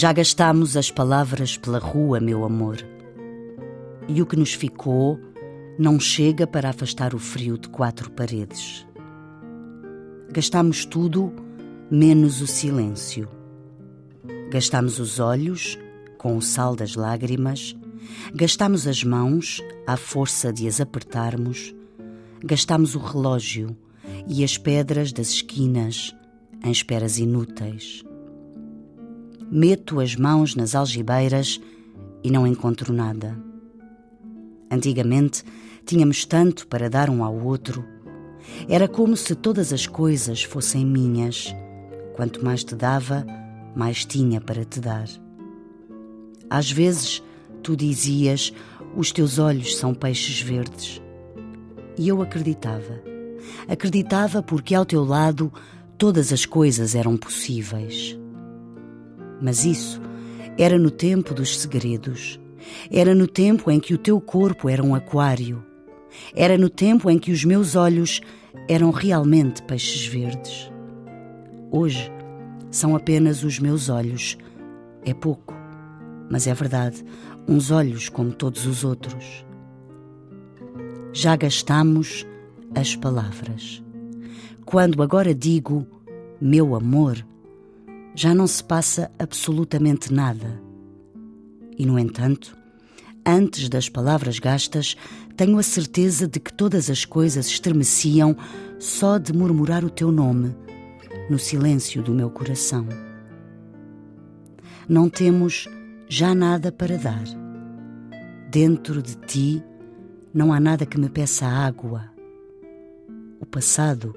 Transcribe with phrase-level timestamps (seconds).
[0.00, 2.78] Já gastámos as palavras pela rua, meu amor.
[4.08, 5.20] E o que nos ficou
[5.78, 8.86] não chega para afastar o frio de quatro paredes.
[10.32, 11.30] Gastámos tudo
[11.90, 13.28] menos o silêncio.
[14.50, 15.78] Gastámos os olhos
[16.16, 17.76] com o sal das lágrimas,
[18.34, 21.74] gastámos as mãos à força de as apertarmos,
[22.42, 23.76] gastámos o relógio
[24.26, 26.16] e as pedras das esquinas
[26.64, 28.02] em esperas inúteis
[29.50, 31.60] meto as mãos nas algibeiras
[32.22, 33.36] e não encontro nada.
[34.70, 35.42] Antigamente
[35.84, 37.84] tínhamos tanto para dar um ao outro.
[38.68, 41.54] Era como se todas as coisas fossem minhas.
[42.14, 43.26] Quanto mais te dava,
[43.74, 45.08] mais tinha para te dar.
[46.48, 47.22] Às vezes
[47.62, 48.52] tu dizias:
[48.96, 51.02] Os teus olhos são peixes verdes.
[51.98, 53.02] E eu acreditava.
[53.68, 55.52] Acreditava porque ao teu lado
[55.98, 58.16] todas as coisas eram possíveis.
[59.40, 60.00] Mas isso
[60.58, 62.38] era no tempo dos segredos.
[62.90, 65.64] Era no tempo em que o teu corpo era um aquário.
[66.34, 68.20] Era no tempo em que os meus olhos
[68.68, 70.70] eram realmente peixes verdes.
[71.70, 72.10] Hoje
[72.70, 74.36] são apenas os meus olhos.
[75.04, 75.54] É pouco,
[76.28, 77.04] mas é verdade,
[77.48, 79.44] uns olhos como todos os outros.
[81.12, 82.26] Já gastamos
[82.74, 83.82] as palavras.
[84.64, 85.86] Quando agora digo
[86.40, 87.24] meu amor,
[88.14, 90.60] já não se passa absolutamente nada.
[91.78, 92.56] E, no entanto,
[93.24, 94.96] antes das palavras gastas,
[95.36, 98.36] tenho a certeza de que todas as coisas estremeciam
[98.78, 100.54] só de murmurar o teu nome
[101.28, 102.86] no silêncio do meu coração.
[104.88, 105.68] Não temos
[106.08, 107.24] já nada para dar.
[108.50, 109.62] Dentro de ti
[110.34, 112.10] não há nada que me peça água.
[113.40, 114.14] O passado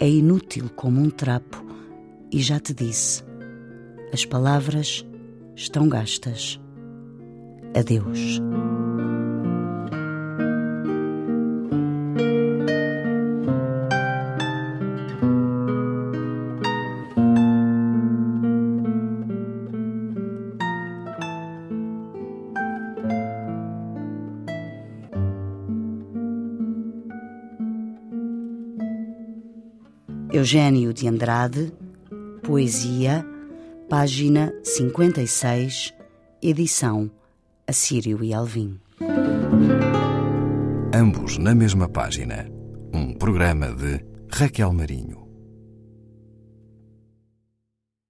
[0.00, 1.67] é inútil como um trapo
[2.30, 3.22] e já te disse:
[4.12, 5.04] as palavras
[5.54, 6.60] estão gastas.
[7.74, 8.40] Adeus.
[30.30, 31.72] Eugênio de Andrade
[32.48, 33.26] Poesia,
[33.90, 35.92] página 56,
[36.40, 37.10] edição
[37.66, 38.80] Assírio e Alvim.
[40.94, 42.48] Ambos na mesma página.
[42.90, 45.27] Um programa de Raquel Marinho.